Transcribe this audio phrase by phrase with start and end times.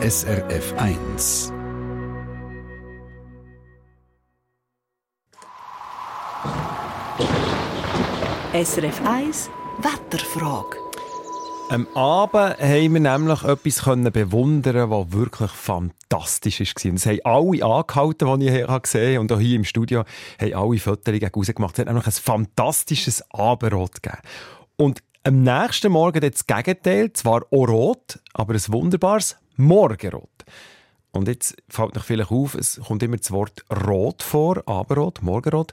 [0.00, 1.52] SRF 1.
[8.54, 9.50] SRF 1
[9.80, 10.76] Wetterfrage.
[11.70, 13.82] Am Abend haben wir nämlich etwas
[14.12, 16.92] bewundern was wirklich fantastisch war.
[16.92, 19.20] Das haben alle angehalten, die ich gesehen habe.
[19.20, 20.04] Und auch hier im Studio
[20.40, 21.74] haben alle Fotos rausgemacht.
[21.74, 24.22] Es hat nämlich ein fantastisches Abendrot gegeben.
[24.76, 30.44] Und am nächsten Morgen das Gegenteil, zwar auch rot, aber ein wunderbares Morgenrot.
[31.10, 35.72] Und jetzt fällt noch vielleicht auf, es kommt immer das Wort rot vor, Abendrot, Morgenrot.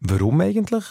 [0.00, 0.84] Warum eigentlich?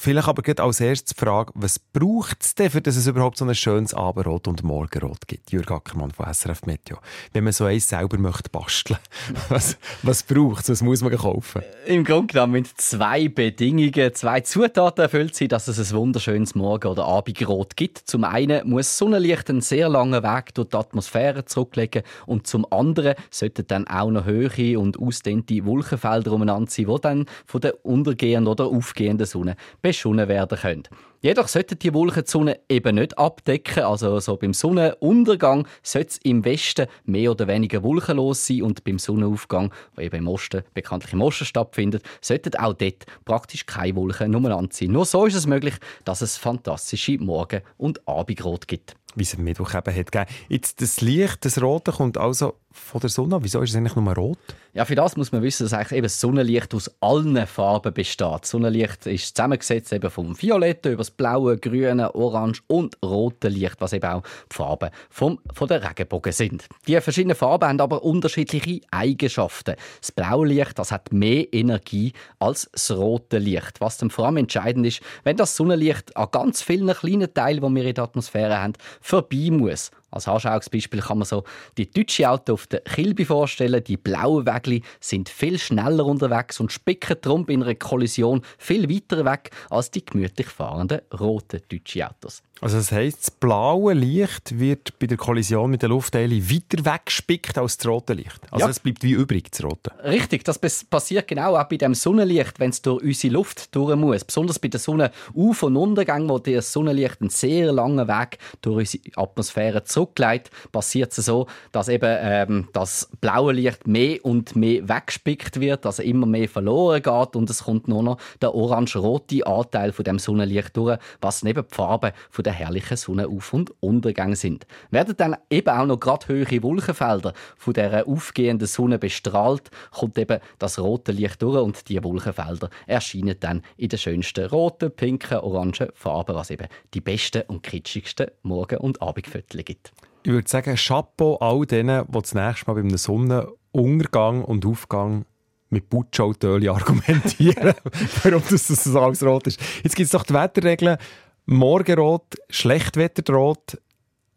[0.00, 3.36] Vielleicht aber geht als erstes die Frage, was braucht es denn, für dass es überhaupt
[3.36, 5.50] so ein schönes Abendrot und Morgenrot gibt?
[5.50, 6.98] Jürg Ackermann von SRF Meteo.
[7.32, 9.00] Wenn man so eins selber möchte basteln,
[9.48, 10.68] was, was braucht es?
[10.68, 11.62] Was muss man kaufen?
[11.84, 16.86] Im Grunde genommen müssen zwei Bedingungen, zwei Zutaten erfüllt sein, dass es ein wunderschönes Morgen-
[16.86, 17.98] oder Abendrot gibt.
[17.98, 23.16] Zum einen muss Sonnenlicht einen sehr langen Weg durch die Atmosphäre zurücklegen und zum anderen
[23.30, 28.46] sollten dann auch noch hohe und ausdehnte Wolkenfelder umeinander sein, die dann von der untergehenden
[28.46, 29.56] oder aufgehenden Sonne
[29.88, 30.82] beschonnen werden können.
[31.20, 33.82] Jedoch sollte die Wolken eben nicht abdecken.
[33.82, 38.98] Also so beim Sonnenuntergang sollte es im Westen mehr oder weniger wolkenlos sein und beim
[38.98, 44.34] Sonnenaufgang, der eben im Osten, bekanntlich im Osten stattfindet, sollten auch dort praktisch keine Wolken
[44.34, 44.92] umeinander sein.
[44.92, 49.44] Nur so ist es möglich, dass es fantastische Morgen- und Abendrot gibt wie es am
[49.44, 50.30] Mittwoch eben hat gegeben.
[50.48, 53.38] Jetzt das Licht, das Rote, kommt also von der Sonne.
[53.42, 54.38] Wieso ist es eigentlich nur rot?
[54.74, 58.42] Ja, für das muss man wissen, dass eigentlich eben das Sonnenlicht aus allen Farben besteht.
[58.42, 63.80] Das Sonnenlicht ist zusammengesetzt eben vom Violetten über das Blaue, Grüne, Orange und Rote Licht,
[63.80, 66.66] was eben auch die Farben vom, von der Regenbogen sind.
[66.86, 69.74] Die verschiedenen Farben haben aber unterschiedliche Eigenschaften.
[70.00, 74.36] Das blaue Licht das hat mehr Energie als das rote Licht, was dann vor allem
[74.36, 78.60] entscheidend ist, wenn das Sonnenlicht an ganz vielen kleinen Teilen, die wir in der Atmosphäre
[78.60, 79.90] haben, vorbei muss.
[80.10, 81.44] Als Anschauungsbeispiel kann man so
[81.76, 83.84] die deutsche Auto auf der Kilby vorstellen.
[83.84, 89.24] Die blauen Wägli sind viel schneller unterwegs und spicken darum bei einer Kollision viel weiter
[89.24, 92.42] weg als die gemütlich fahrenden roten deutschen Autos.
[92.60, 97.56] Also das heisst, das blaue Licht wird bei der Kollision mit der Lufteile weiter weggespickt
[97.56, 98.40] als das rote Licht.
[98.50, 98.70] Also ja.
[98.70, 99.92] es bleibt wie übrig, das rote.
[100.02, 104.24] Richtig, das passiert genau auch bei dem Sonnenlicht, wenn es durch unsere Luft durch muss.
[104.24, 109.22] Besonders bei der Sonnenauf- und Untergang, wo das Sonnenlicht einen sehr langen Weg durch unsere
[109.22, 115.60] Atmosphäre zurücklegt, passiert es so, dass eben ähm, das blaue Licht mehr und mehr weggespickt
[115.60, 120.04] wird, also immer mehr verloren geht und es kommt nur noch der orange-rote Anteil von
[120.04, 124.66] dem Sonnenlicht durch, was neben die Farbe von der herrlichen Sonnenauf- und Untergang sind.
[124.90, 130.40] Werden dann eben auch noch gerade höhere Wolkenfelder von der aufgehenden Sonne bestrahlt, kommt eben
[130.58, 135.88] das rote Licht durch und die Wolkenfelder erscheinen dann in den schönsten roten, pinken, orangen
[135.94, 139.87] Farben, was eben die besten und kitschigsten Morgen- und Abendviertel gibt.
[140.28, 145.24] Ich würde sagen, Chapeau all denen, die das nächste Mal beim Sonnenuntergang und Aufgang
[145.70, 147.72] mit Butschautöli argumentieren,
[148.22, 149.58] warum das, das alles rot ist.
[149.82, 150.98] Jetzt gibt es doch die Wetterregeln,
[151.46, 153.80] Morgenrot, Schlechtwetter droht.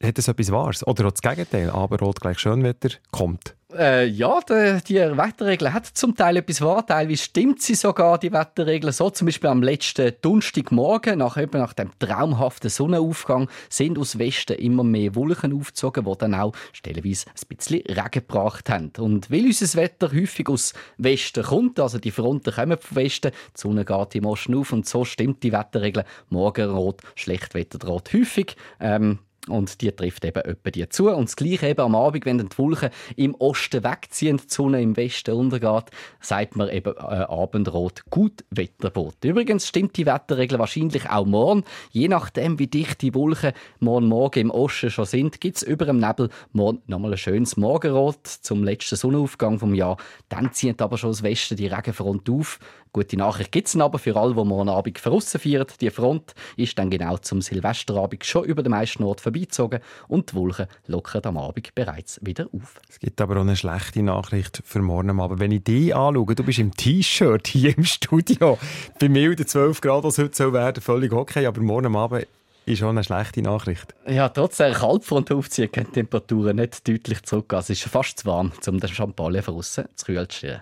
[0.01, 0.87] Hat das etwas Wahres?
[0.87, 1.69] Oder auch das Gegenteil?
[1.69, 3.57] Abendrot gleich Schönwetter kommt.
[3.77, 6.85] Äh, ja, die, die Wetterregel hat zum Teil etwas wahr.
[6.85, 8.91] Teilweise stimmt sie sogar, die Wetterregel.
[8.91, 14.57] So zum Beispiel am letzten Donnerstagmorgen, nach, eben nach dem traumhaften Sonnenaufgang, sind aus Westen
[14.57, 18.91] immer mehr Wolken aufgezogen, die dann auch stellenweise ein bisschen Regen gebracht haben.
[18.97, 23.59] Und weil unser Wetter häufig aus Westen kommt, also die Fronten kommen vom Westen, die
[23.59, 26.03] Sonne geht im Osten auf und so stimmt die Wetterregel.
[26.29, 28.55] Morgenrot, Schlechtwetter droht häufig.
[28.79, 31.09] Ähm, und die trifft eben etwa die zu.
[31.09, 34.95] Und das Gleiche eben am Abend, wenn die Wolken im Osten wegziehen, die Sonne im
[34.95, 35.85] Westen untergeht,
[36.19, 39.15] sagt man eben äh, Abendrot gut Wetterbot.
[39.23, 41.63] Übrigens stimmt die Wetterregel wahrscheinlich auch morgen.
[41.91, 45.85] Je nachdem, wie dicht die Wolken morgen Morgen im Osten schon sind, gibt es über
[45.85, 49.97] dem Nebel morgen nochmal ein schönes Morgenrot zum letzten Sonnenaufgang vom Jahr.
[50.29, 52.59] Dann zieht aber schon das Westen die Regenfront auf.
[52.93, 55.65] Gute Nachricht gibt es aber für alle, die morgen Abend verrissen feiern.
[55.79, 59.79] Die Front ist dann genau zum Silvesterabend schon über den meisten Ort vorbeizogen
[60.09, 62.81] und die Wolken lockern am Abend bereits wieder auf.
[62.89, 65.39] Es gibt aber auch eine schlechte Nachricht für morgen Abend.
[65.39, 68.57] Wenn ich dich anschaue, du bist im T-Shirt hier im Studio.
[68.99, 72.27] Bei milden 12 Grad, was heute soll werden, völlig okay, aber morgen Abend
[72.65, 73.95] ist schon eine schlechte Nachricht.
[74.05, 77.59] Ja, trotz der Kaltfront aufziehen können die Temperaturen nicht deutlich zurückgehen.
[77.59, 80.61] Es ist fast zu warm, um den Champagner von außen zu kühlen zu stellen.